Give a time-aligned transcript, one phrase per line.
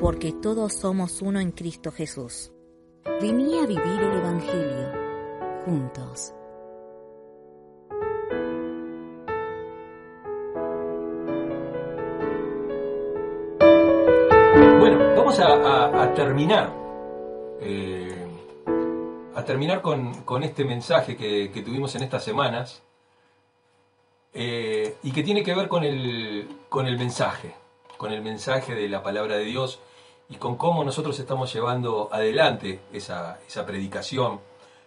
[0.00, 2.52] Porque todos somos uno en Cristo Jesús.
[3.20, 4.92] Vení a vivir el Evangelio
[5.64, 6.32] juntos.
[14.78, 16.72] Bueno, vamos a, terminar.
[17.60, 18.26] eh,
[19.34, 22.82] a terminar con, este mensaje que, tuvimos en estas semanas
[24.32, 27.54] eh, y que tiene que ver con el mensaje,
[27.98, 29.80] con el mensaje de la palabra de Dios
[30.30, 34.40] y con cómo nosotros estamos llevando adelante esa, esa predicación.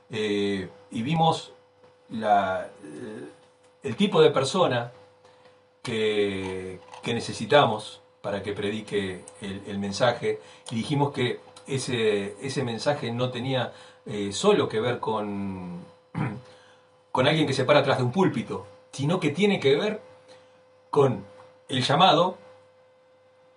[0.10, 1.52] Eh, y vimos
[2.10, 2.68] la,
[3.84, 4.92] el tipo de persona
[5.84, 10.40] que, que necesitamos para que predique el, el mensaje
[10.72, 13.74] y dijimos que ese, ese mensaje no tenía
[14.06, 15.86] eh, solo que ver con,
[17.12, 20.02] con alguien que se para atrás de un púlpito, sino que tiene que ver
[20.90, 21.24] con
[21.70, 22.38] el llamado,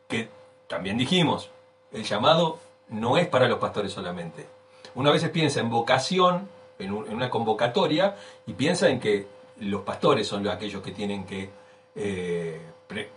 [0.08, 0.28] que
[0.69, 1.50] también dijimos,
[1.92, 4.46] el llamado no es para los pastores solamente.
[4.94, 9.27] Una vez piensa en vocación, en, un- en una convocatoria, y piensa en que
[9.61, 11.50] los pastores son aquellos que tienen que
[11.96, 13.11] eh, pre-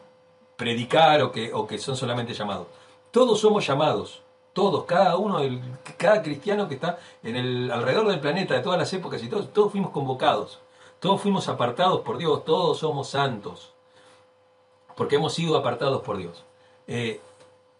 [0.55, 2.67] predicar o que, o que son solamente llamados.
[3.11, 4.21] Todos somos llamados,
[4.53, 5.61] todos, cada uno, del-
[5.97, 9.51] cada cristiano que está en el, alrededor del planeta, de todas las épocas y todos,
[9.53, 10.59] todos fuimos convocados,
[10.99, 13.73] todos fuimos apartados por Dios, todos somos santos,
[14.95, 16.43] porque hemos sido apartados por Dios.
[16.87, 17.19] Eh,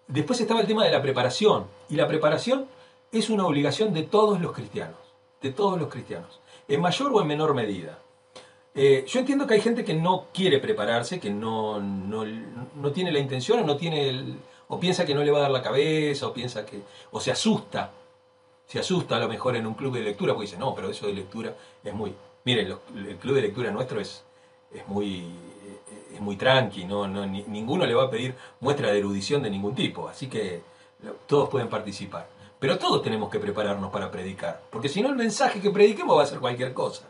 [0.08, 2.68] después estaba el tema de la preparación, y la preparación
[3.12, 4.98] es una obligación de todos los cristianos,
[5.42, 8.00] de todos los cristianos, en mayor o en menor medida.
[8.76, 13.12] Eh, yo entiendo que hay gente que no quiere prepararse, que no, no, no tiene
[13.12, 14.38] la intención o no tiene el-
[14.68, 17.32] o piensa que no le va a dar la cabeza, o piensa que, o se
[17.32, 17.90] asusta,
[18.68, 21.08] se asusta a lo mejor en un club de lectura, porque dice, no, pero eso
[21.08, 24.24] de lectura es muy, miren, el club de lectura nuestro es,
[24.74, 25.26] es muy,
[26.18, 29.50] es muy tranqui, no, no, ni- ninguno le va a pedir muestra de erudición de
[29.50, 30.62] ningún tipo, así que
[31.26, 32.28] todos pueden participar.
[32.60, 36.24] Pero todos tenemos que prepararnos para predicar, porque si no el mensaje que prediquemos va
[36.24, 37.06] a ser cualquier cosa.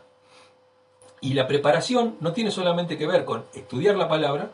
[1.20, 4.50] Y la preparación no tiene solamente que ver con estudiar la palabra,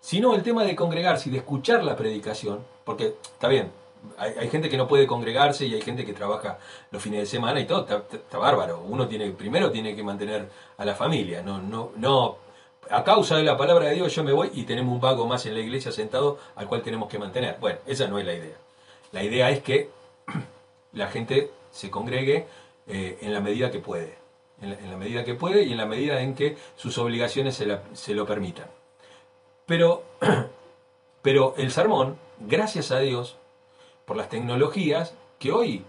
[0.00, 3.70] sino el tema de congregarse y de escuchar la predicación, porque está bien,
[4.16, 6.58] hay, gente que no puede congregarse y hay gente que trabaja
[6.92, 8.80] los fines de semana y todo, está, está- está bárbaro.
[8.88, 10.48] Uno tiene, primero tiene que mantener
[10.78, 12.36] a la familia, no, no, no,
[12.90, 15.46] a causa de la palabra de Dios yo me voy y tenemos un vago más
[15.46, 17.56] en la iglesia sentado al cual tenemos que mantener.
[17.60, 18.56] Bueno, esa no es la idea.
[19.12, 19.90] La idea es que
[20.92, 22.46] la gente se congregue
[22.86, 24.16] eh, en la medida que puede,
[24.60, 27.62] en la, medida que puede y en la medida en que sus obligaciones
[27.92, 28.66] se lo permitan.
[29.66, 30.02] Pero,
[31.22, 33.36] pero el sermón, gracias a Dios,
[34.06, 35.84] por las tecnologías, que hoy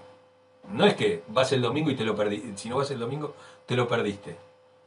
[0.67, 3.33] no es que vas el domingo y te lo perdiste, si no vas el domingo
[3.65, 4.35] te lo perdiste.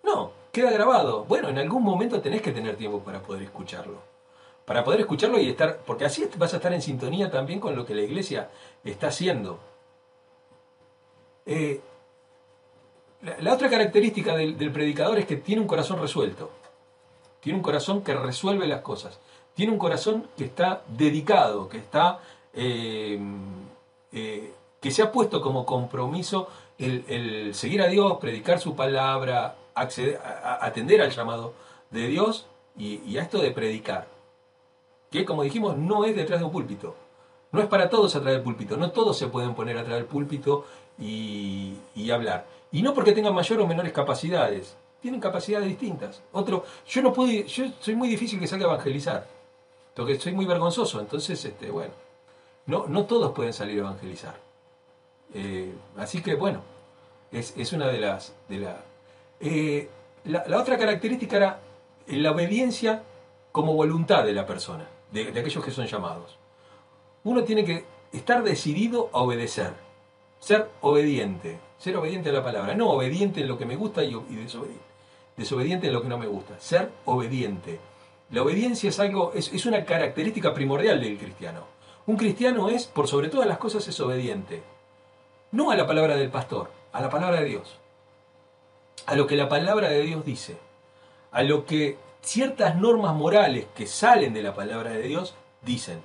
[0.02, 1.24] No, queda grabado.
[1.24, 3.98] Bueno, en algún momento tenés que tener tiempo para poder escucharlo.
[4.66, 7.84] Para poder escucharlo y estar, porque así vas a estar en sintonía también con lo
[7.84, 8.50] que la iglesia
[8.84, 9.58] está haciendo.
[11.46, 11.80] Eh,
[13.40, 16.50] la, otra característica del, predicador es que tiene un corazón resuelto.
[17.40, 19.18] Tiene un corazón que resuelve las cosas.
[19.54, 22.20] Tiene un corazón que está dedicado, que está
[22.52, 23.18] eh,
[24.12, 26.48] eh, que se ha puesto como compromiso
[26.78, 31.52] el seguir a Dios, predicar su palabra, acceder, a- atender al llamado
[31.90, 32.46] de Dios
[32.76, 34.06] y, a esto de predicar.
[35.10, 36.94] Que como dijimos, no es detrás de un púlpito.
[37.50, 38.76] No es para todos atrás del púlpito.
[38.76, 40.64] No todos se pueden poner atrás del púlpito
[40.98, 42.46] y, y hablar.
[42.70, 44.74] Y no porque tengan mayor o menores capacidades.
[45.02, 46.22] Tienen capacidades distintas.
[46.32, 49.26] Otro, yo no puedo, yo soy muy difícil que salga a evangelizar.
[49.94, 50.98] Porque soy muy vergonzoso.
[51.00, 51.92] Entonces, este, bueno,
[52.64, 54.36] no, no todos pueden salir a evangelizar.
[55.34, 56.62] Eh, así que bueno,
[57.30, 58.34] es, es una de las...
[58.48, 58.76] De la,
[59.42, 59.88] Eh,
[60.24, 61.60] la, otra característica era
[62.06, 63.02] la obediencia
[63.50, 66.38] como voluntad de la persona, de, aquellos que son llamados.
[67.24, 69.72] Uno tiene que estar decidido a obedecer,
[70.38, 74.16] ser obediente, ser obediente a la palabra, no obediente en lo que me gusta y,
[75.36, 77.80] desobediente en lo que no me gusta, ser obediente.
[78.30, 81.66] La obediencia es algo, es, es una característica primordial del cristiano.
[82.06, 84.62] Un cristiano es, por sobre todas las cosas, es obediente.
[85.50, 87.81] No a la palabra del pastor, a la palabra de Dios.
[89.06, 90.56] A lo que la palabra de Dios dice.
[91.30, 96.00] A lo que ciertas normas morales que salen de la palabra de Dios dicen.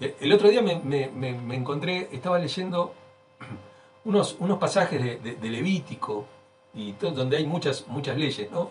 [0.00, 2.94] El otro día me, encontré, estaba leyendo
[4.04, 6.24] unos, unos pasajes de, Levítico,
[6.74, 8.70] y donde hay muchas, muchas leyes, ¿no?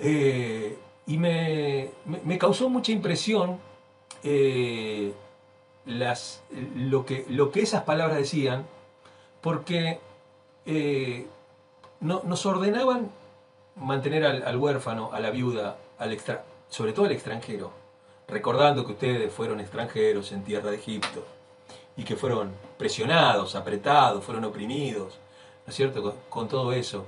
[0.00, 0.76] Eh,
[1.06, 1.90] y me,
[2.38, 3.58] causó mucha impresión
[4.22, 5.12] eh,
[5.86, 6.42] las,
[6.74, 8.66] lo, que, lo que esas palabras decían,
[9.40, 10.00] porque
[10.66, 11.26] eh,
[12.00, 13.10] no, nos ordenaban
[13.76, 17.70] mantener al, huérfano, a la viuda, al extra, sobre todo al extranjero,
[18.26, 21.24] recordando que ustedes fueron extranjeros en tierra de Egipto
[21.96, 25.18] y que fueron presionados, apretados, fueron oprimidos,
[25.66, 27.04] ¿no es cierto?, con, todo eso.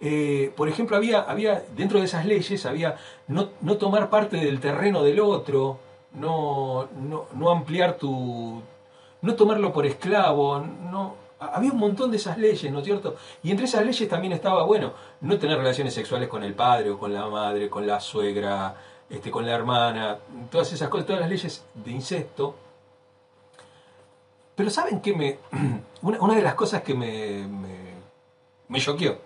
[0.00, 2.96] Eh, por ejemplo, había, había, dentro de esas leyes, había
[3.28, 5.78] no, no tomar parte del terreno del otro,
[6.14, 8.62] no, no, no ampliar tu...
[9.22, 11.14] no tomarlo por esclavo, no,
[11.52, 13.16] había un montón de esas leyes, ¿no es cierto?
[13.42, 16.98] Y entre esas leyes también estaba, bueno, no tener relaciones sexuales con el padre o
[16.98, 18.74] con la madre, con la suegra,
[19.08, 20.18] este, con la hermana,
[20.50, 22.54] todas esas cosas, todas las leyes de incesto.
[24.54, 25.38] Pero ¿saben qué me...
[26.02, 27.46] Una, de las cosas que me,
[28.68, 29.18] me, choqueó,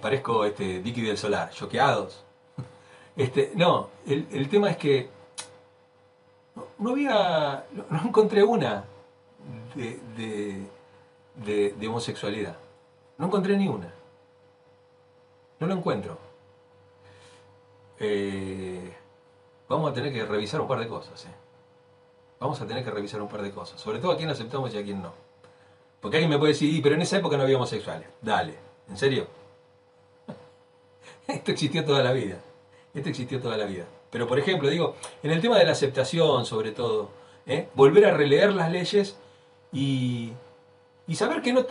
[0.00, 2.24] parezco este, Dicky del Solar, choqueados.
[3.16, 5.10] Este, no, el, tema es que
[6.78, 8.84] no, había, no encontré una
[9.76, 12.56] de, homosexualidad.
[13.16, 13.92] No encontré ni una.
[15.60, 16.18] No lo encuentro.
[17.98, 18.92] Eh,
[19.68, 21.24] vamos a tener que revisar un par de cosas.
[21.24, 21.34] Eh.
[22.40, 23.80] Vamos a tener que revisar un par de cosas.
[23.80, 25.12] Sobre todo a quién aceptamos y a quién no.
[26.00, 28.08] Porque alguien me puede decir, pero en esa época no había homosexuales.
[28.22, 28.54] Dale,
[28.88, 29.26] ¿en serio?
[31.26, 32.38] Esto existió toda la vida.
[32.94, 33.84] Esto existió toda la vida.
[34.10, 37.10] Pero por ejemplo, digo, en el tema de la aceptación, sobre todo,
[37.46, 37.68] ¿eh?
[37.74, 39.16] volver a releer las leyes
[39.72, 40.32] y,
[41.14, 41.66] saber que, no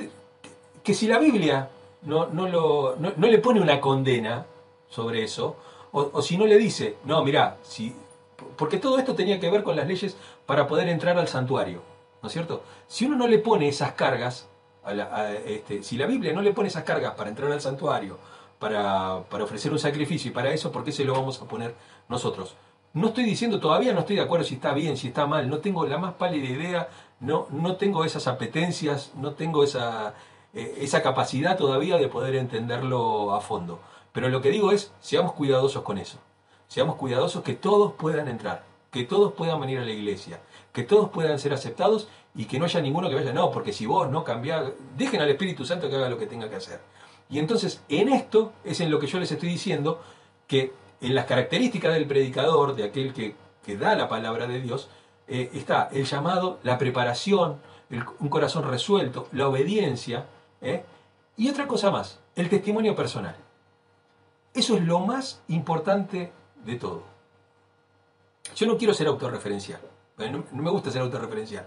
[0.83, 1.69] que si la Biblia
[2.03, 4.45] no, no, lo, no, le pone una condena
[4.89, 5.57] sobre eso,
[5.91, 7.95] o, si no le dice, no, mira, si,
[8.55, 10.15] porque todo esto tenía que ver con las leyes
[10.45, 11.81] para poder entrar al santuario,
[12.21, 12.63] ¿no es cierto?
[12.87, 14.47] Si uno no le pone esas cargas,
[15.45, 18.17] este, si la Biblia no le pone esas cargas para entrar al santuario,
[18.59, 21.75] para, para ofrecer un sacrificio y para eso, ¿por qué se lo vamos a poner
[22.09, 22.55] nosotros?
[22.93, 25.59] No estoy diciendo, todavía no estoy de acuerdo si está bien, si está mal, no
[25.59, 30.13] tengo la más pálida idea no, no tengo esas apetencias, no tengo esa,
[30.53, 33.79] eh, esa capacidad todavía de poder entenderlo a fondo.
[34.11, 36.17] Pero lo que digo es, seamos cuidadosos con eso.
[36.67, 40.39] Seamos cuidadosos que todos puedan entrar, que todos puedan venir a la iglesia,
[40.73, 43.85] que todos puedan ser aceptados y que no haya ninguno que vaya, no, porque si
[43.85, 46.79] vos no cambiás, dejen al Espíritu Santo que haga lo que tenga que hacer.
[47.29, 50.01] Y entonces, en esto es en lo que yo les estoy diciendo
[50.45, 53.35] que en las características del predicador, de aquel que,
[53.65, 54.89] que da la palabra de Dios,
[55.27, 57.57] eh, está el llamado, la preparación,
[58.19, 60.25] un corazón resuelto, la obediencia,
[60.61, 60.83] ¿eh?
[61.35, 63.35] y otra cosa más, el testimonio personal.
[64.53, 66.31] Eso es lo más importante
[66.63, 67.03] de todo.
[68.55, 69.81] Yo no quiero ser autorreferencial,
[70.17, 71.65] no, me gusta ser autorreferencial,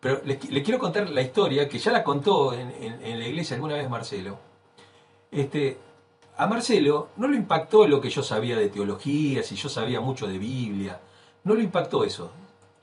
[0.00, 3.88] pero le, quiero contar la historia que ya la contó en, la iglesia alguna vez
[3.88, 4.38] Marcelo.
[5.30, 5.78] Este,
[6.36, 10.26] a Marcelo no le impactó lo que yo sabía de teología, si yo sabía mucho
[10.26, 11.00] de Biblia,
[11.44, 12.32] no le impactó eso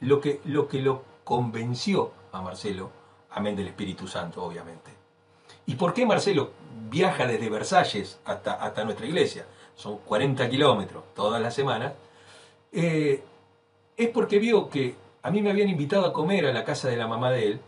[0.04, 2.92] lo que, lo que lo convenció a Marcelo,
[3.32, 4.92] amén del Espíritu Santo, obviamente.
[5.66, 6.52] ¿Y por qué Marcelo
[6.90, 9.46] viaja desde Versalles hasta, hasta nuestra iglesia?
[9.76, 11.94] Son 40 kilómetros todas las semanas.
[12.72, 13.24] Eh,
[13.96, 16.98] es porque vio que a mí me habían invitado a comer a la casa de
[16.98, 17.62] la mamá de él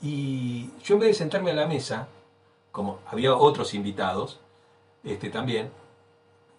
[0.00, 2.08] y yo en vez de sentarme a la mesa,
[2.72, 4.40] como había otros invitados
[5.04, 5.70] este, también,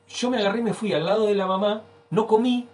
[0.07, 2.67] yo me agarré y me fui al lado de la mamá, no comí,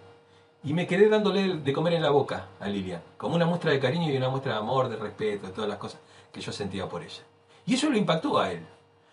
[0.66, 3.78] y me quedé dándole de comer en la boca a Lilian, como una muestra de
[3.78, 6.00] cariño y una muestra de amor, de respeto, de todas las cosas
[6.32, 7.22] que yo sentía por ella.
[7.64, 8.66] Y eso lo impactó a él.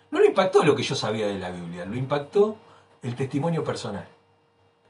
[0.09, 2.57] No lo impactó lo que yo sabía de la Biblia, lo impactó
[3.03, 4.07] el testimonio personal.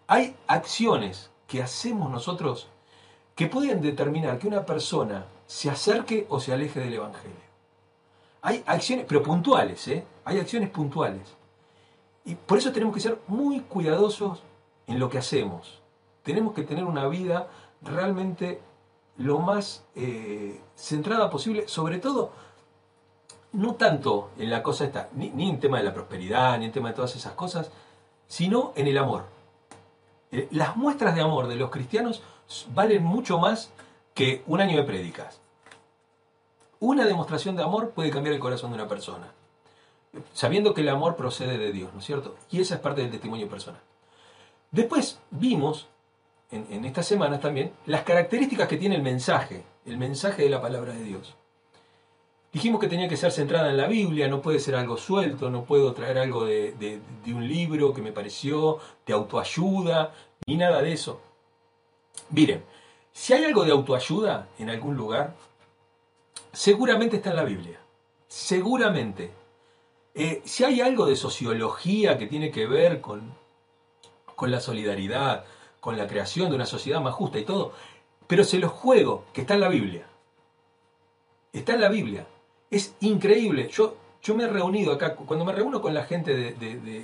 [0.08, 2.70] Hay acciones que hacemos nosotros
[3.36, 7.44] que pueden determinar que una persona se acerque o se aleje del Evangelio.
[8.42, 10.06] Hay acciones, pero puntuales, ¿eh?
[10.24, 11.36] Hay acciones puntuales.
[12.24, 14.42] Y por eso tenemos que ser muy cuidadosos
[14.88, 15.83] en lo que hacemos
[16.24, 17.48] tenemos que tener una vida
[17.82, 18.62] realmente
[19.18, 22.32] lo más eh, centrada posible, sobre todo,
[23.52, 26.72] no tanto en la cosa esta, ni, ni, en tema de la prosperidad, ni en
[26.72, 27.70] tema de todas esas cosas,
[28.28, 29.26] sino en el amor.
[30.32, 32.24] Eh, las muestras de amor de los cristianos
[32.74, 33.72] valen mucho más
[34.16, 35.40] que un año de prédicas.
[36.80, 39.28] Una demostración de amor puede cambiar el corazón de una persona,
[40.34, 42.36] sabiendo que el amor procede de Dios, ¿no es cierto?
[42.50, 43.80] Y esa es parte del testimonio personal.
[44.72, 45.88] Después vimos
[46.54, 50.94] en, estas semanas también las características que tiene el mensaje, el mensaje de la palabra
[50.94, 51.36] de Dios.
[52.52, 55.64] Dijimos que tenía que ser centrada en la Biblia, no puede ser algo suelto, no
[55.64, 60.14] puedo traer algo de, un libro que me pareció, de autoayuda,
[60.46, 61.20] ni nada de eso.
[62.30, 62.64] Miren,
[63.12, 65.36] Si hay algo de autoayuda en algún lugar,
[66.52, 67.80] seguramente está en la Biblia.
[68.28, 69.32] Seguramente.
[70.16, 73.34] Eh, si hay algo de sociología que tiene que ver con,
[74.36, 75.46] con la solidaridad,
[75.84, 77.74] con la creación de una sociedad más justa y todo,
[78.26, 80.06] pero se los juego que está en la Biblia.
[81.52, 82.26] Está en la Biblia.
[82.72, 83.68] Es increíble.
[83.68, 87.04] Yo, yo me he reunido acá, cuando me reúno con la gente de, de,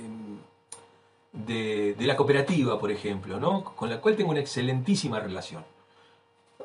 [1.94, 3.64] de, la cooperativa, por ejemplo, ¿no?
[3.64, 5.62] con la cual tengo una excelentísima relación.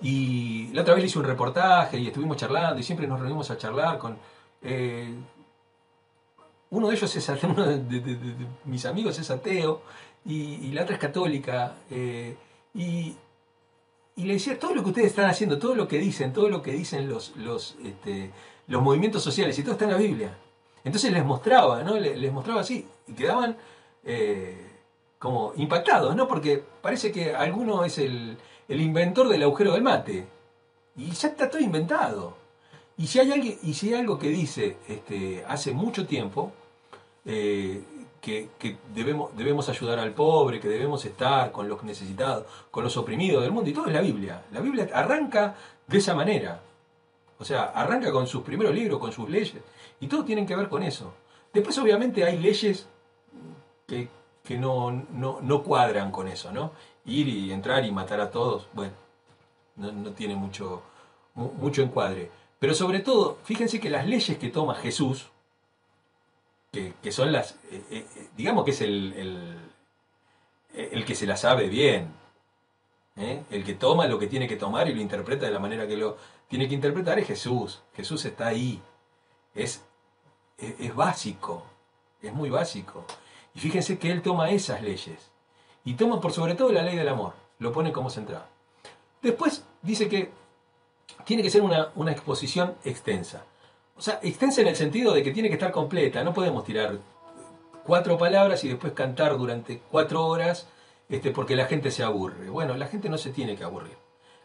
[0.02, 3.52] Y la otra vez le hice un reportaje y estuvimos charlando y siempre nos reunimos
[3.52, 4.18] a charlar con...
[4.62, 5.14] Eh,
[6.70, 9.82] uno de ellos es uno de, mis amigos es ateo
[10.26, 11.76] y, la otra es católica.
[11.90, 12.36] Eh,
[12.74, 13.16] y,
[14.18, 16.72] le decía, todo lo que ustedes están haciendo, todo lo que dicen, todo lo que
[16.72, 18.32] dicen los, los, este,
[18.68, 20.38] los movimientos sociales, y todo está en la Biblia.
[20.84, 21.98] Entonces les mostraba, ¿no?
[21.98, 23.58] Les, mostraba así, y quedaban
[24.04, 24.72] eh,
[25.20, 26.28] como impactados, ¿no?
[26.28, 30.26] Porque parece que alguno es el, el, inventor del agujero del mate,
[30.96, 32.38] y ya está todo inventado.
[32.98, 36.54] Y si hay, alguien, y si hay algo que dice este, hace mucho tiempo,
[37.26, 37.84] eh,
[38.26, 43.44] que, debemos, debemos ayudar al pobre, que debemos estar con los necesitados, con los oprimidos
[43.44, 44.42] del mundo, y todo es la Biblia.
[44.52, 45.56] La Biblia arranca
[45.86, 46.60] de esa manera.
[47.38, 49.62] O sea, arranca con sus primeros libros, con sus leyes,
[50.00, 51.14] y todo tiene que ver con eso.
[51.54, 52.88] Después, obviamente, hay leyes
[53.86, 54.10] que,
[54.58, 56.72] no, no, cuadran con eso, ¿no?
[57.06, 58.94] Ir y entrar y matar a todos, bueno,
[59.76, 60.82] no, tiene mucho,
[61.36, 62.32] mucho encuadre.
[62.58, 65.30] Pero sobre todo, fíjense que las leyes que toma Jesús,
[67.02, 69.62] que, son las, eh, eh, eh, digamos que es el,
[70.74, 72.14] el, que se la sabe bien,
[73.16, 75.96] el que toma lo que tiene que tomar y lo interpreta de la manera que
[75.96, 76.18] lo
[76.50, 77.82] tiene que interpretar es Jesús.
[77.96, 78.82] Jesús está ahí,
[79.54, 79.84] es,
[80.58, 81.64] es, básico,
[82.22, 83.06] es muy básico.
[83.54, 85.32] Y fíjense que él toma esas leyes
[85.86, 88.46] y toma por sobre todo la ley del amor, lo pone como central.
[89.22, 90.32] Después dice que
[91.24, 93.46] tiene que ser una, una exposición extensa.
[93.98, 96.24] O sea, extensa en el sentido de que tiene que estar completa.
[96.24, 97.00] No podemos tirar
[97.86, 100.68] cuatro palabras y después cantar durante cuatro horas
[101.08, 102.50] este, porque la gente se aburre.
[102.50, 103.96] Bueno, la gente no se tiene que aburrir.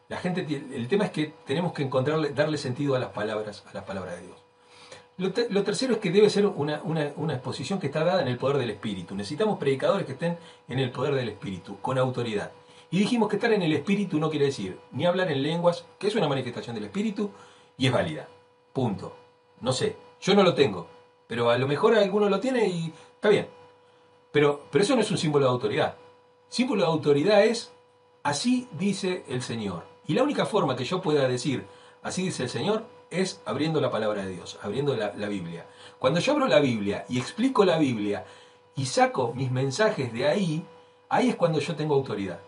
[0.08, 3.74] La gente, el tema es que tenemos que encontrarle, darle sentido a las palabras, a
[3.74, 4.36] las palabras de Dios.
[5.50, 8.56] Lo, tercero es que debe ser una, una, exposición que está dada en el poder
[8.56, 9.14] del Espíritu.
[9.14, 12.52] Necesitamos predicadores que estén en el poder del Espíritu, con autoridad.
[12.90, 16.08] Y dijimos que estar en el Espíritu no quiere decir ni hablar en lenguas, que
[16.08, 17.30] es una manifestación del Espíritu
[17.76, 18.28] y es válida.
[18.72, 19.14] Punto.
[19.60, 20.86] No sé, yo no lo tengo,
[21.26, 23.48] pero a lo mejor alguno lo tiene y está bien.
[24.32, 25.96] Pero, pero eso no es un símbolo de autoridad.
[26.48, 27.72] Símbolo de autoridad es,
[28.22, 29.84] así dice el Señor.
[30.06, 31.66] Y la única forma que yo pueda decir,
[32.02, 35.66] así dice el Señor, es abriendo la palabra de Dios, abriendo la, la Biblia.
[35.98, 38.24] Cuando yo abro la Biblia y explico la Biblia
[38.76, 40.64] y saco mis mensajes de ahí,
[41.08, 42.40] ahí es cuando yo tengo autoridad.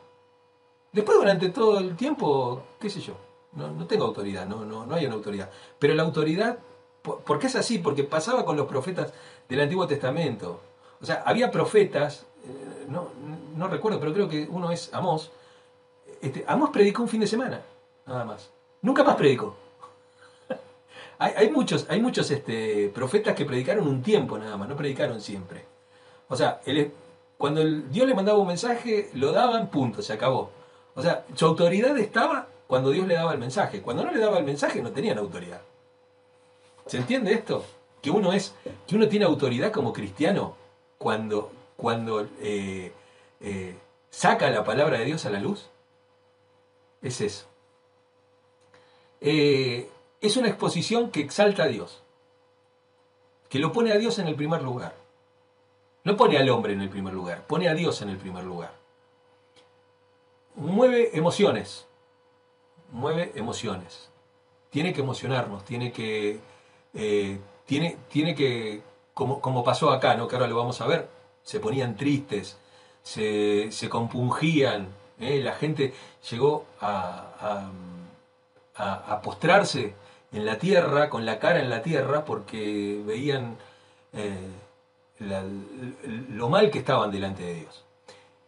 [0.92, 3.14] Después durante todo el tiempo, qué sé yo,
[3.52, 5.50] no, no tengo autoridad, no, no, no hay una autoridad.
[5.78, 6.59] Pero la autoridad
[7.03, 7.79] ¿Por qué es así?
[7.79, 9.13] Porque pasaba con los profetas
[9.49, 10.61] del Antiguo Testamento.
[11.01, 15.33] O sea, había profetas, eh, no, recuerdo, pero creo que uno es Amós.
[16.21, 17.61] Este, Amós predicó un fin de semana,
[18.07, 18.51] nada más.
[18.83, 19.57] Nunca más predicó.
[21.19, 25.65] hay, muchos, hay muchos este, profetas que predicaron un tiempo nada más, no predicaron siempre.
[26.29, 26.61] O sea,
[27.37, 30.51] cuando Dios le mandaba un mensaje, lo daban, punto, se acabó.
[30.95, 33.83] O sea, su autoridad estaba cuando Dios le daba el mensaje.
[33.83, 35.61] Cuando no le daba el mensaje, no tenían autoridad.
[36.87, 37.65] ¿Se entiende esto?
[38.01, 38.55] Que uno es,
[38.87, 40.57] que uno tiene autoridad como cristiano
[40.99, 42.93] cuando, cuando eh,
[43.41, 43.77] eh,
[44.11, 45.69] saca la palabra de Dios a la luz.
[47.01, 47.47] Es eso.
[49.21, 49.89] Eh,
[50.21, 52.03] es una exposición que exalta a Dios,
[53.49, 54.95] que lo pone a Dios en el primer lugar.
[56.05, 58.73] No pone al hombre en el primer lugar, pone a Dios en el primer lugar.
[60.57, 61.87] Mueve emociones,
[62.91, 64.11] mueve emociones.
[64.71, 66.41] Tiene que emocionarnos, tiene que
[66.95, 68.83] eh, tiene, tiene que,
[69.15, 70.29] como, como, pasó acá, ¿no?
[70.29, 71.09] que ahora lo vamos a ver,
[71.43, 72.59] se ponían tristes,
[73.03, 75.41] se, compungían, ¿eh?
[75.43, 75.95] la gente
[76.31, 77.71] llegó a,
[78.77, 79.95] a, postrarse
[80.33, 83.57] en la tierra, con la cara en la tierra, porque veían
[84.13, 84.49] eh,
[85.19, 87.85] lo mal que estaban delante de Dios.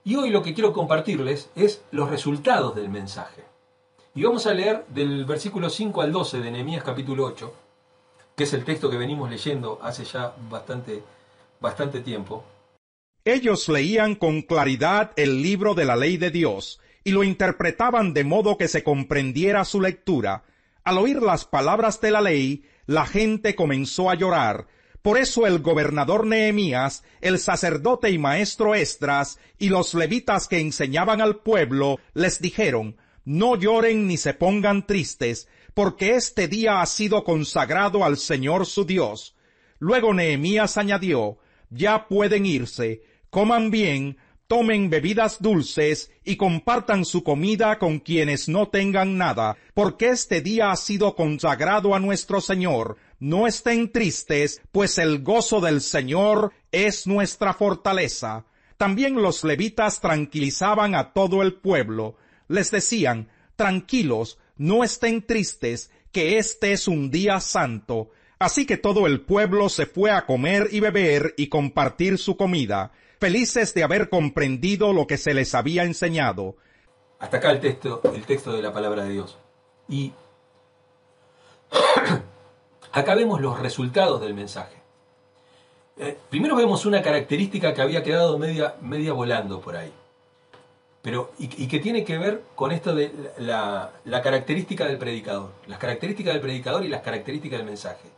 [0.03, 3.45] Y hoy lo que quiero compartirles es los resultados del mensaje.
[4.15, 7.53] Y vamos a leer del versículo 5 al 12 de Nehemías capítulo 8
[8.37, 11.03] que es el texto que venimos leyendo hace ya bastante,
[11.61, 12.45] bastante tiempo.
[13.25, 18.25] Ellos leían con claridad el libro de la ley de Dios y lo interpretaban de
[18.25, 20.45] modo que se comprendiera su lectura.
[20.85, 24.67] Al oír las palabras de la ley, la gente comenzó a llorar.
[25.01, 31.21] Por eso el gobernador Nehemías, el sacerdote y maestro Estras y los levitas que enseñaban
[31.21, 37.25] al pueblo les dijeron, no lloren ni se pongan tristes, porque este día ha sido
[37.25, 39.35] consagrado al Señor su Dios.
[39.79, 41.39] Luego Nehemías añadió,
[41.69, 44.17] ya pueden irse, coman bien,
[44.47, 50.71] tomen bebidas dulces y compartan su comida con quienes no tengan nada, porque este día
[50.71, 52.97] ha sido consagrado a nuestro Señor.
[53.19, 58.45] No estén tristes, pues el gozo del Señor es nuestra fortaleza.
[58.77, 62.17] También los levitas tranquilizaban a todo el pueblo.
[62.49, 68.11] Les decían, tranquilos, no estén tristes, que este es un día santo.
[68.39, 72.93] Así que todo el pueblo se fue a comer y beber y compartir su comida
[73.25, 76.57] felices de haber comprendido lo que se les había enseñado.
[77.19, 79.39] Hasta acá el texto, el texto de la palabra de Dios.
[79.89, 80.13] Y
[82.93, 84.77] acá vemos los resultados del mensaje.
[85.97, 89.91] Eh, primero vemos una característica que había quedado media, media volando por ahí.
[91.05, 93.93] Pero, y, que tiene que ver con esto de la,
[94.23, 95.51] característica del predicador.
[95.67, 98.09] Las características del predicador y las características del mensaje.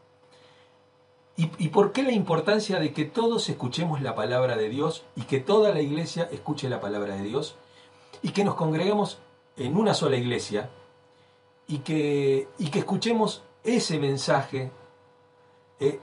[1.37, 5.41] ¿Y, por qué la importancia de que todos escuchemos la palabra de Dios y que
[5.41, 7.57] toda la iglesia escuche la palabra de Dios
[8.23, 9.19] y que nos congreguemos
[9.57, 10.71] en una sola iglesia
[11.67, 14.71] y que, y que escuchemos ese mensaje
[15.81, 15.99] eh,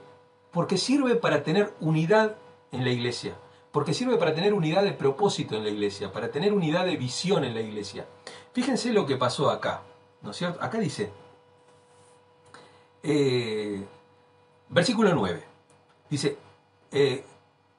[0.52, 2.36] porque sirve para tener unidad
[2.72, 3.36] en la iglesia,
[3.74, 7.42] porque sirve para tener unidad de propósito en la iglesia, para tener unidad de visión
[7.42, 8.06] en la iglesia.
[8.52, 9.82] Fíjense lo que pasó acá,
[10.22, 10.62] ¿no es cierto?
[10.62, 11.10] Acá dice,
[13.02, 13.84] eh,
[14.68, 15.42] Versículo 9.
[16.08, 16.38] Dice,
[16.92, 17.24] eh,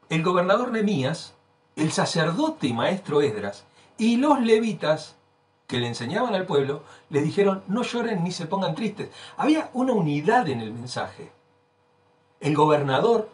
[0.10, 1.34] el gobernador Nemías,
[1.78, 3.64] el sacerdote y maestro Esdras
[3.98, 5.16] y los levitas
[5.66, 9.12] que le enseñaban al pueblo, le dijeron, no lloren ni se pongan tristes.
[9.38, 11.32] Había una unidad en el mensaje.
[12.42, 13.30] El gobernador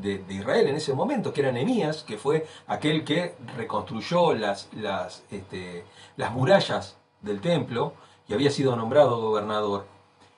[0.00, 5.24] de, Israel en ese momento, que era Nemías, que fue aquel que reconstruyó las, las,
[5.30, 5.84] este,
[6.16, 7.94] las murallas del templo
[8.28, 9.86] y había sido nombrado gobernador.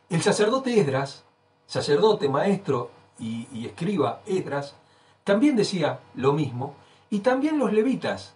[0.08, 1.24] El sacerdote Esdras
[1.70, 4.74] sacerdote, maestro y, escriba Edras,
[5.22, 6.74] también decía lo mismo,
[7.10, 8.34] y también los levitas,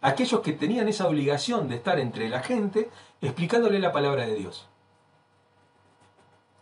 [0.00, 2.88] aquellos que tenían esa obligación de estar entre la gente
[3.20, 4.68] explicándole la palabra de Dios.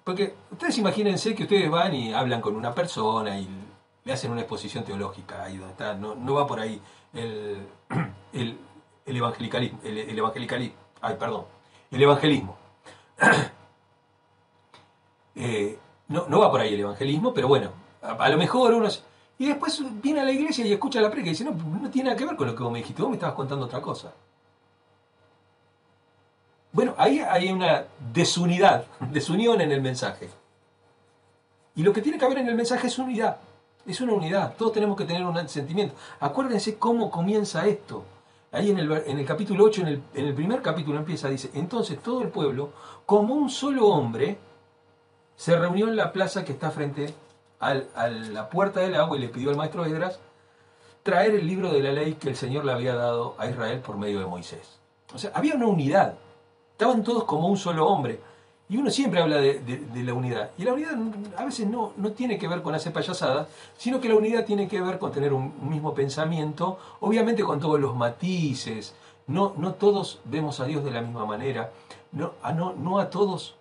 [0.02, 3.48] Porque ustedes imagínense que ustedes van y hablan con una persona y
[4.04, 6.80] le hacen una exposición teológica ahí donde está, no, va por ahí
[7.12, 7.66] el,
[8.32, 11.44] el, evangelicalismo, el, el evangelicalismo, ay, perdón,
[11.90, 12.56] el evangelismo.
[15.34, 18.88] eh, no, no va por ahí el evangelismo, pero bueno, a, lo mejor uno...
[19.38, 22.10] Y después viene a la iglesia y escucha la predica y dice, no, no tiene
[22.10, 24.12] nada que ver con lo que vos me dijiste, vos me estabas contando otra cosa.
[26.72, 30.28] Bueno, ahí hay una desunidad, desunión en el mensaje.
[31.74, 33.38] Y lo que tiene que haber en el mensaje es unidad.
[33.86, 34.54] Es una unidad.
[34.56, 35.94] Todos tenemos que tener un sentimiento.
[36.20, 38.04] Acuérdense cómo comienza esto.
[38.52, 41.50] Ahí en el, en el capítulo 8, en el, en el primer capítulo empieza, dice,
[41.54, 42.70] entonces todo el pueblo,
[43.06, 44.38] como un solo hombre,
[45.36, 47.14] se reunió en la plaza que está frente
[47.60, 50.18] a la puerta del agua y le pidió al maestro Esdras
[51.02, 53.96] traer el libro de la ley que el Señor le había dado a Israel por
[53.96, 54.78] medio de Moisés.
[55.14, 56.14] O sea, había una unidad.
[56.72, 58.20] Estaban todos como un solo hombre.
[58.70, 60.52] Y uno siempre habla de, la unidad.
[60.56, 60.96] Y la unidad
[61.36, 64.68] a veces no, no, tiene que ver con hacer payasadas, sino que la unidad tiene
[64.68, 68.94] que ver con tener un, mismo pensamiento, obviamente con todos los matices.
[69.26, 71.72] No, no todos vemos a Dios de la misma manera.
[72.12, 73.56] No, no, no a todos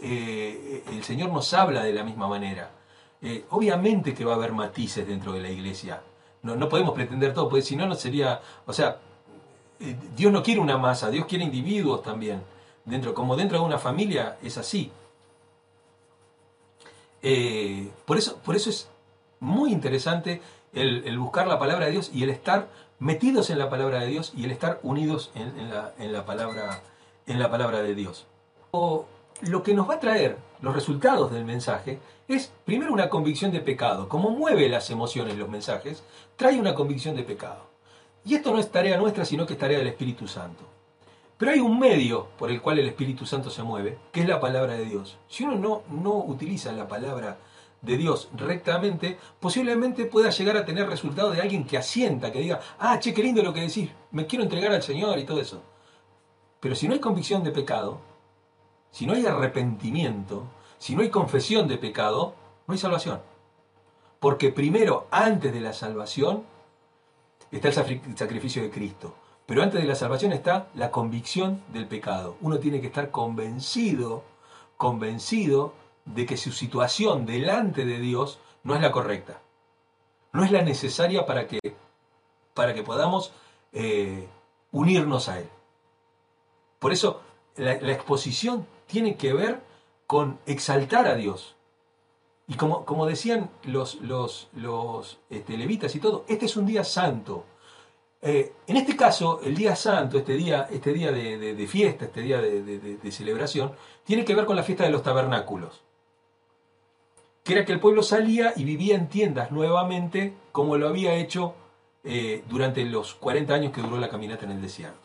[0.00, 2.70] eh, el Señor nos habla de la misma manera.
[3.20, 6.00] Eh, obviamente que va a haber matices dentro de la iglesia.
[6.42, 8.40] No, no podemos pretender todo, porque si no, no sería.
[8.64, 8.98] O sea,
[9.80, 12.42] eh, Dios no quiere una masa, Dios quiere individuos también.
[12.84, 14.92] Dentro, como dentro de una familia es así.
[18.06, 18.88] por, eso, por eso es
[19.40, 20.42] muy interesante
[20.72, 22.68] el, buscar la palabra de Dios y el estar
[22.98, 26.82] metidos en la palabra de Dios y el estar unidos en, la, en la, palabra,
[27.26, 28.26] en la palabra de Dios
[29.42, 33.60] lo que nos va a traer los resultados del mensaje es primero una convicción de
[33.60, 34.08] pecado.
[34.08, 36.02] Como mueve las emociones los mensajes,
[36.36, 37.66] trae una convicción de pecado.
[38.24, 40.64] Y esto no es tarea nuestra, sino que es tarea del Espíritu Santo.
[41.44, 44.40] Pero hay un medio por el cual el Espíritu Santo se mueve, que es la
[44.40, 45.18] palabra de Dios.
[45.28, 47.36] Si uno no, no utiliza la palabra
[47.82, 52.60] de Dios rectamente, posiblemente pueda llegar a tener resultado de alguien que asienta, que diga,
[52.78, 55.60] ah, che, qué lindo lo que decís, me quiero entregar al Señor y todo eso.
[56.60, 58.00] Pero si no hay convicción de pecado,
[58.90, 60.44] si no hay arrepentimiento,
[60.78, 62.34] si no hay confesión de pecado,
[62.66, 63.20] no hay salvación.
[64.18, 66.44] Porque primero, antes de la salvación,
[67.50, 69.14] está el sacrificio de Cristo.
[69.46, 72.36] Pero antes de la salvación está la convicción del pecado.
[72.40, 74.24] Uno tiene que estar convencido,
[74.76, 79.40] convencido de que su situación delante de Dios no es la correcta.
[80.32, 81.60] No es la necesaria para que,
[82.54, 83.32] para que podamos
[83.72, 84.26] eh,
[84.72, 85.48] unirnos a Él.
[86.78, 87.20] Por eso
[87.56, 89.60] la, exposición tiene que ver
[90.06, 91.54] con exaltar a Dios.
[92.46, 96.84] Y como, como decían los, los, los este, levitas y todo, este es un día
[96.84, 97.44] santo.
[98.26, 102.40] Eh, en este caso, el día santo, este día, este día de, fiesta, este día
[102.40, 105.82] de, celebración, tiene que ver con la fiesta de los tabernáculos.
[107.42, 111.54] Que era que el pueblo salía y vivía en tiendas nuevamente como lo había hecho
[112.02, 115.03] eh, durante los 40 años que duró la caminata en el desierto.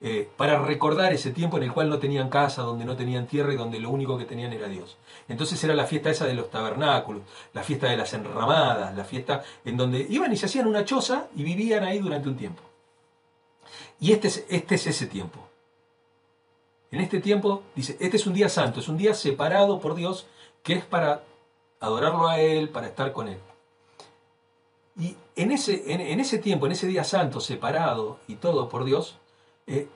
[0.00, 3.52] Eh, para recordar ese tiempo en el cual no tenían casa, donde no tenían tierra
[3.52, 4.96] y donde lo único que tenían era Dios.
[5.26, 9.42] Entonces era la fiesta esa de los tabernáculos, la fiesta de las enramadas, la fiesta
[9.64, 12.62] en donde iban y se hacían una choza y vivían ahí durante un tiempo.
[13.98, 15.40] Y este es, este es ese tiempo.
[16.92, 20.26] En este tiempo, dice, este es un día santo, es un día separado por Dios
[20.62, 21.24] que es para
[21.80, 23.38] adorarlo a Él, para estar con Él.
[24.96, 29.18] Y en ese, en ese tiempo, en ese día santo, separado y todo por Dios,
[29.68, 29.88] eh,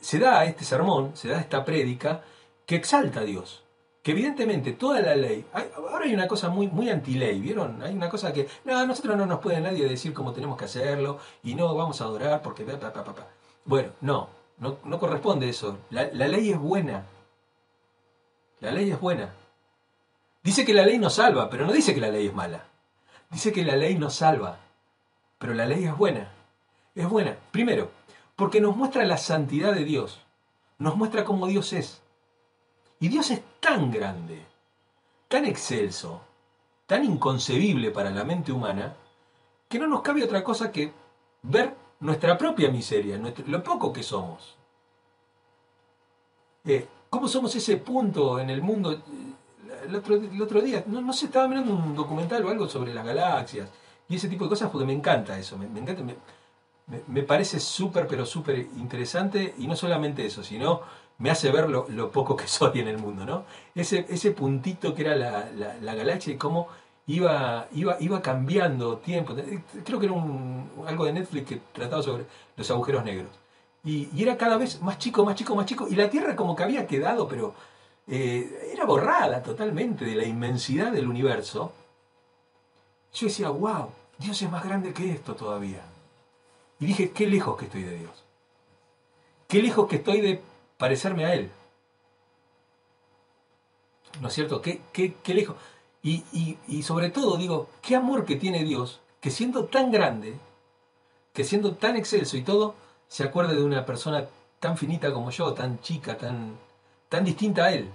[0.00, 2.22] se da este sermón, se da esta prédica
[2.66, 3.62] que exalta a Dios.
[4.02, 7.82] Que evidentemente toda la ley, ahora hay una cosa muy, muy anti-ley, ¿vieron?
[7.82, 11.18] Hay una cosa que, no, nosotros no nos puede nadie decir cómo tenemos que hacerlo
[11.42, 12.66] y no vamos a adorar porque...
[13.64, 15.78] Bueno, no, no, corresponde eso.
[15.90, 17.06] La, la ley es buena.
[18.60, 19.30] La ley es buena.
[20.42, 22.64] Dice que la ley nos salva, pero no dice que la ley es mala.
[23.30, 24.58] Dice que la ley nos salva,
[25.38, 26.30] pero la ley es buena.
[26.94, 27.36] Es buena.
[27.50, 27.90] Primero,
[28.36, 30.20] porque nos muestra la santidad de Dios,
[30.78, 32.02] nos muestra cómo Dios es.
[33.00, 34.44] Y Dios es tan grande,
[35.28, 36.20] tan excelso,
[36.86, 38.94] tan inconcebible para la mente humana,
[39.68, 40.92] que no nos cabe otra cosa que
[41.42, 44.56] ver nuestra propia miseria, lo poco que somos.
[46.64, 49.02] Eh, ¿Cómo somos ese punto en el mundo?
[49.86, 53.70] El otro, día, no, sé, estaba mirando un documental o algo sobre las galaxias
[54.08, 56.02] y ese tipo de cosas porque me encanta eso, me, encanta,
[57.26, 60.82] parece súper, pero súper interesante, y no solamente eso, sino
[61.18, 63.44] me hace ver lo, poco que soy en el mundo, ¿no?
[63.74, 65.48] Ese, ese puntito que era la,
[65.80, 66.68] la, galaxia y cómo
[67.06, 69.34] iba, iba, iba cambiando tiempo.
[69.84, 73.30] Creo que era un, algo de Netflix que trataba sobre los agujeros negros.
[73.84, 76.62] Y, era cada vez más chico, más chico, más chico, y la Tierra como que
[76.62, 77.54] había quedado, pero
[78.08, 81.72] eh, era borrada totalmente de la inmensidad del universo.
[83.12, 85.82] Yo decía, wow, Dios es más grande que esto todavía.
[86.80, 88.24] Y dije, qué lejos que estoy de Dios.
[89.48, 90.42] Qué lejos que estoy de
[90.76, 91.50] parecerme a Él.
[94.20, 94.60] ¿No es cierto?
[94.60, 95.56] Qué, qué, lejos.
[96.02, 96.24] Y,
[96.66, 100.34] y, sobre todo digo, qué amor que tiene Dios, que siendo tan grande,
[101.32, 102.74] que siendo tan excelso y todo,
[103.08, 104.26] se acuerde de una persona
[104.60, 106.56] tan finita como yo, tan chica, tan,
[107.08, 107.90] tan distinta a Él.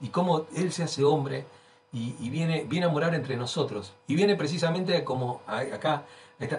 [0.00, 1.46] Y cómo Él se hace hombre
[1.92, 3.92] y, viene, viene a morar entre nosotros.
[4.08, 6.04] Y viene precisamente como acá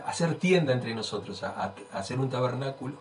[0.05, 1.43] hacer tienda entre nosotros,
[1.91, 2.97] hacer un tabernáculo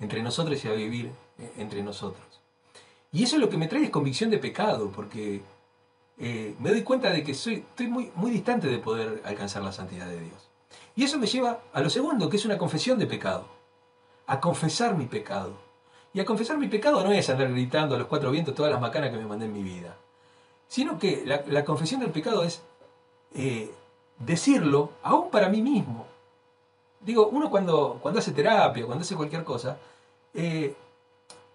[0.00, 2.24] entre nosotros y a vivir eh, entre nosotros.
[3.10, 5.42] Y eso es lo que me trae es convicción de pecado, porque
[6.18, 9.72] eh, me doy cuenta de que soy, estoy muy, muy distante de poder alcanzar la
[9.72, 10.48] santidad de Dios.
[10.94, 13.46] Y eso me lleva a lo segundo, que es una confesión de pecado,
[14.26, 15.54] a confesar mi pecado.
[16.12, 18.80] Y a confesar mi pecado no es andar gritando a los cuatro vientos todas las
[18.80, 19.96] macanas que me mandé en mi vida,
[20.66, 22.62] sino que la, confesión del pecado es
[23.34, 23.70] eh,
[24.18, 26.06] decirlo aún para mí mismo,
[27.00, 29.78] digo, uno cuando, cuando hace terapia, cuando hace cualquier cosa,
[30.34, 30.74] eh,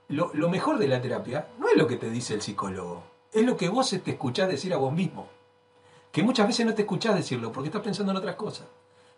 [0.10, 3.58] lo, mejor de la terapia no es lo que te dice el psicólogo, es lo
[3.58, 5.28] que vos te escuchás decir a vos mismo.
[6.12, 8.68] Que muchas veces no te escuchás decirlo porque estás pensando en otras cosas.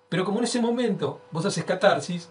[0.07, 2.29] Pero como en ese momento vos haces catarsis,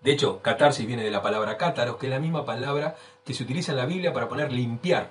[0.00, 3.42] de hecho, catarsis viene de la palabra cátaros, que es la misma palabra que se
[3.42, 5.10] utiliza en la Biblia para poner limpiar.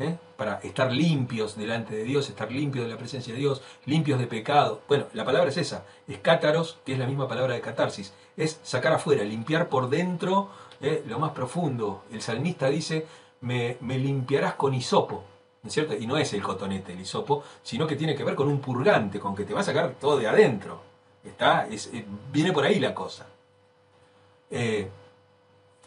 [0.00, 0.18] ¿Eh?
[0.36, 4.26] para estar limpios delante de Dios, estar limpios de la presencia de Dios, limpios de
[4.26, 4.80] pecado.
[4.88, 8.58] Bueno, la palabra es esa, es cátaros, que es la misma palabra de catarsis, es
[8.62, 11.04] sacar afuera, limpiar por dentro ¿eh?
[11.06, 12.04] lo más profundo.
[12.10, 13.06] El salmista dice,
[13.42, 15.22] me, limpiarás con hisopo,
[15.62, 15.94] ¿no es cierto?
[15.94, 19.20] Y no es el cotonete, el hisopo, sino que tiene que ver con un purgante,
[19.20, 20.80] con que te va a sacar todo de adentro.
[21.22, 23.26] Está, eh, viene por ahí la cosa.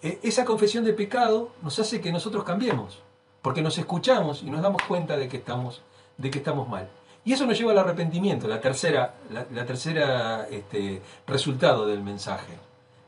[0.02, 3.02] esa confesión de pecado nos hace que nosotros cambiemos
[3.44, 5.84] porque nos escuchamos y nos damos cuenta de que estamos,
[6.18, 6.88] de que estamos mal.
[7.26, 12.54] Y eso nos lleva al arrepentimiento, la tercera, la, tercera este, resultado del mensaje.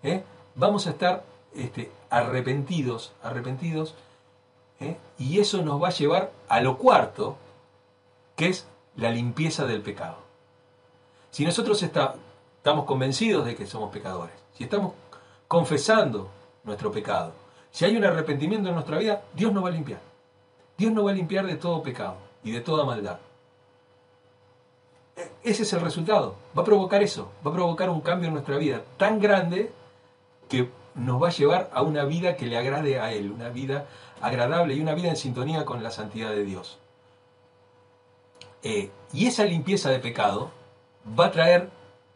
[0.03, 0.23] ¿eh?
[0.55, 1.23] Vamos a estar
[1.55, 3.95] este, arrepentidos, arrepentidos,
[4.81, 4.97] ¿eh?
[5.17, 7.37] y eso nos va a llevar a lo cuarto,
[8.35, 8.67] que es
[8.97, 10.17] la limpieza del pecado.
[11.31, 14.93] Si nosotros estamos convencidos de que somos pecadores, si estamos
[15.47, 16.29] confesando
[16.65, 17.31] nuestro pecado,
[17.71, 20.14] si hay un arrepentimiento en nuestra vida, Dios nos va a limpiar.
[20.77, 23.19] Dios nos va a limpiar de todo pecado y de toda maldad.
[25.15, 26.35] E, ese es el resultado.
[26.57, 27.31] Va a provocar eso.
[27.45, 29.71] Va a provocar un cambio en nuestra vida tan grande
[30.49, 33.87] que nos va a llevar a una vida que le agrade a Él, una vida
[34.21, 36.79] agradable y una vida en sintonía con la santidad de Dios.
[38.63, 40.49] Eh, y esa limpieza de pecado
[41.19, 41.69] va a traer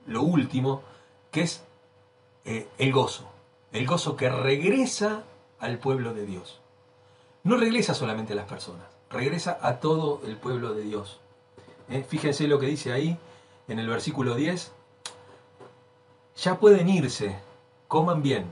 [0.08, 0.82] lo último,
[1.32, 1.64] que es
[2.46, 3.30] eh, el gozo.
[3.72, 5.24] El gozo que regresa
[5.60, 6.60] al pueblo de Dios.
[7.44, 11.20] No regresa solamente a las personas, regresa a todo el pueblo de Dios.
[11.90, 13.18] Eh, fíjense lo que dice ahí
[13.68, 14.72] en el versículo 10.
[16.38, 17.40] Ya pueden irse,
[17.88, 18.46] coman bien,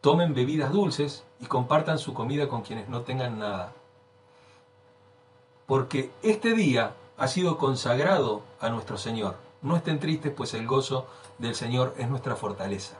[0.00, 3.72] tomen bebidas dulces y compartan su comida con quienes no tengan nada.
[5.66, 9.36] Porque este día ha sido consagrado a nuestro Señor.
[9.62, 11.06] No estén tristes, pues el gozo
[11.38, 12.96] del Señor es nuestra fortaleza.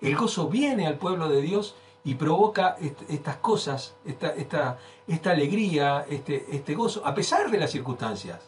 [0.00, 1.74] El gozo viene al pueblo de Dios
[2.06, 2.76] y provoca
[3.08, 8.38] estas cosas, esta, esta, esta alegría, este, este, gozo, a pesar de las circunstancias.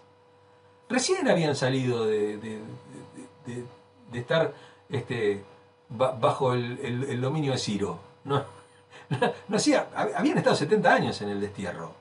[0.89, 3.65] Recién habían salido de, de,
[4.13, 4.55] estar
[4.89, 5.43] este,
[5.89, 7.99] bajo el, dominio de Ciro.
[8.25, 8.45] No,
[9.49, 11.95] no, hacía, habían estado 70 años en el destierro.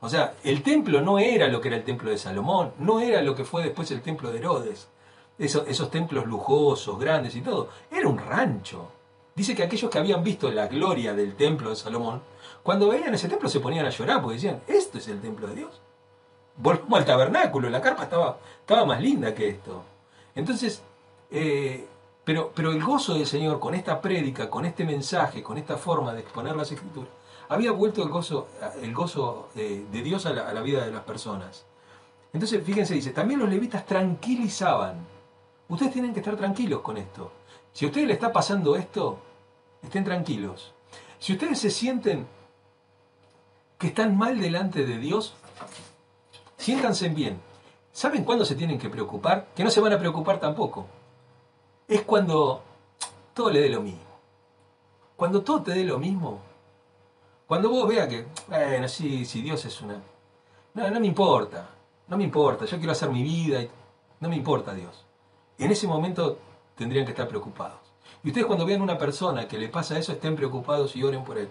[0.00, 3.20] O sea, el templo no era lo que era el templo de Salomón, no era
[3.20, 4.88] lo que fue después el templo de Herodes,
[5.38, 7.68] esos, esos templos lujosos, grandes y todo.
[7.90, 8.88] Era un rancho.
[9.34, 12.22] Dice que aquellos que habían visto la gloria del templo de Salomón,
[12.62, 15.54] cuando veían ese templo se ponían a llorar porque decían, esto es el templo de
[15.56, 15.80] Dios.
[16.56, 19.82] Volvamos al tabernáculo, la carpa estaba, estaba más linda que esto.
[20.34, 20.82] Entonces,
[21.30, 21.86] eh,
[22.24, 26.12] pero, pero el gozo del Señor con esta prédica, con este mensaje, con esta forma
[26.12, 27.10] de exponer las escrituras,
[27.48, 28.48] había vuelto el gozo,
[28.80, 31.64] el gozo eh, de Dios a la, vida de las personas.
[32.32, 34.96] Entonces, fíjense, dice, también los levitas tranquilizaban.
[35.68, 37.30] Ustedes tienen que estar tranquilos con esto.
[37.72, 39.18] Si a ustedes le está pasando esto,
[39.82, 40.72] estén tranquilos.
[41.18, 42.26] Si ustedes se sienten
[43.78, 45.34] que están mal delante de Dios,
[46.56, 47.40] siéntanse bien.
[47.92, 49.48] ¿Saben cuándo se tienen que preocupar?
[49.54, 50.86] Que no se van a preocupar tampoco.
[51.88, 52.62] Es cuando
[53.34, 54.00] todo le dé lo mismo.
[55.16, 56.40] Cuando todo te dé lo mismo,
[57.46, 60.00] cuando vos veas que, bueno, sí, si Dios es una...
[60.74, 61.68] No, no me importa,
[62.08, 63.70] no me importa, yo quiero hacer mi vida, y
[64.20, 65.04] no me importa Dios.
[65.58, 66.38] En ese momento
[66.82, 67.78] tendrían que estar preocupados.
[68.24, 71.38] Y ustedes cuando vean una persona que le pasa eso, estén preocupados y oren por
[71.38, 71.48] él.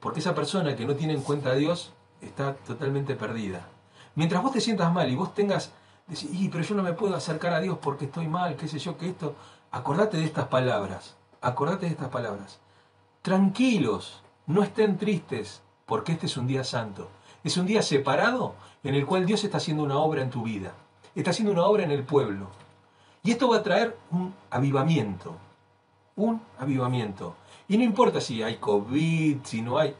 [0.00, 3.68] Porque esa persona que no tiene en cuenta a Dios está totalmente perdida.
[4.14, 5.72] Mientras vos te sientas mal y vos tengas,
[6.06, 8.78] decir, y pero yo no me puedo acercar a Dios porque estoy mal, qué sé
[8.78, 9.34] yo, que esto,
[9.70, 12.60] acordate de estas palabras, acordate de estas palabras.
[13.20, 17.10] Tranquilos, no estén tristes, porque este es un día santo.
[17.42, 20.72] Es un día separado en el cual Dios está haciendo una obra en tu vida.
[21.14, 22.48] Está haciendo una obra en el pueblo.
[23.24, 25.34] Y esto va a traer un avivamiento.
[26.14, 27.34] Un avivamiento.
[27.66, 29.94] Y no importa si hay COVID, si no hay.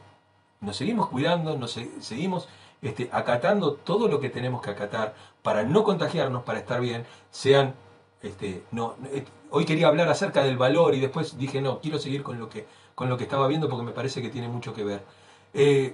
[0.61, 2.47] Nos seguimos cuidando, nos seguimos
[2.81, 7.05] este, acatando todo lo que tenemos que acatar para no contagiarnos, para estar bien.
[7.31, 7.73] Sean.
[8.21, 12.23] Este, no, eh, hoy quería hablar acerca del valor y después dije, no, quiero seguir
[12.23, 14.83] con lo que con lo que estaba viendo porque me parece que tiene mucho que
[14.83, 15.03] ver.
[15.53, 15.93] Eh,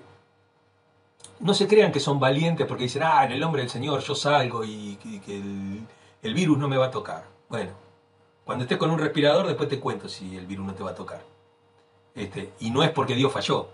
[1.39, 4.13] no se crean que son valientes porque dicen, ah, en el nombre del Señor yo
[4.15, 5.81] salgo y, que el,
[6.33, 7.25] virus no me va a tocar.
[7.49, 7.71] Bueno,
[8.45, 10.95] cuando estés con un respirador después te cuento si el virus no te va a
[10.95, 11.21] tocar.
[12.15, 13.67] Este, y no es porque Dios falló,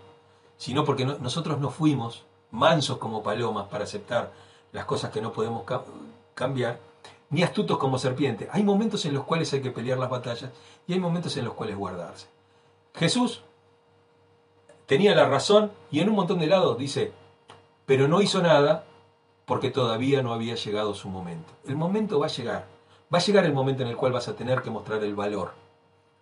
[0.58, 4.32] sino porque nosotros no fuimos mansos como palomas para aceptar
[4.72, 5.64] las cosas que no podemos
[6.34, 6.80] cambiar,
[7.30, 8.48] ni astutos como serpientes.
[8.52, 10.52] Hay momentos en los cuales hay que pelear las batallas
[10.88, 12.28] y hay momentos en los cuales guardarse.
[12.94, 13.42] Jesús
[14.86, 17.12] tenía la razón y en un montón de lados dice,
[17.86, 18.86] pero no hizo nada
[19.48, 21.54] porque todavía no había llegado su momento.
[21.66, 22.68] El momento va a llegar.
[23.12, 25.54] Va a llegar el momento en el cual vas a tener que mostrar el valor,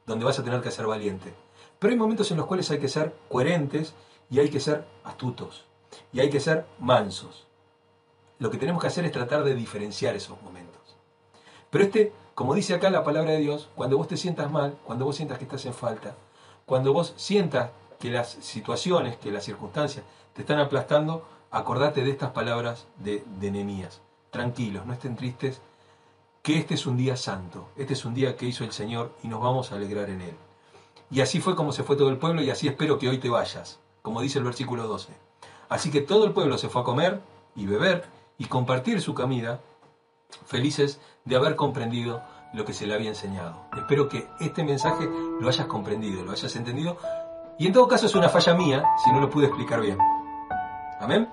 [0.05, 1.33] donde vas a tener que ser valiente.
[1.79, 3.95] Pero hay momentos en los cuales hay que ser coherentes
[4.29, 5.65] y hay que ser astutos
[6.13, 7.47] y hay que ser mansos.
[8.37, 10.95] Lo que tenemos que hacer es tratar de diferenciar esos momentos.
[11.71, 15.03] Pero este, como dice acá la palabra de Dios, cuando vos te sientas mal, cuando
[15.03, 16.15] vos sientas que estás en falta,
[16.67, 22.31] cuando vos sientas que las situaciones, que las circunstancias te están aplastando, acordate de estas
[22.31, 23.89] palabras de, de
[24.29, 25.61] Tranquilos, no estén tristes,
[26.43, 29.29] que este es un día santo, este es un día que hizo el Señor y
[29.29, 30.35] nos vamos a alegrar en él.
[31.09, 33.29] Y así fue como se fue todo el pueblo y así espero que hoy te
[33.29, 35.13] vayas, como dice el versículo 12.
[35.69, 37.21] Así que todo el pueblo se fue a comer
[37.55, 38.03] y beber
[38.37, 39.61] y compartir su comida,
[40.45, 42.21] felices de haber comprendido
[42.53, 43.61] lo que se le había enseñado.
[43.77, 46.97] Espero que este mensaje lo hayas comprendido, lo hayas entendido.
[47.57, 49.97] Y en todo caso es una falla mía si no lo pude explicar bien.
[50.99, 51.29] Amén.